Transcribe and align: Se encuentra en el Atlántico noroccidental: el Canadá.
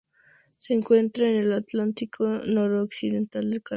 Se 0.57 0.73
encuentra 0.73 1.29
en 1.29 1.35
el 1.35 1.51
Atlántico 1.53 2.25
noroccidental: 2.27 3.53
el 3.53 3.61
Canadá. 3.61 3.69